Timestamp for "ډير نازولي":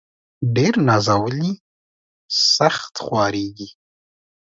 0.55-1.51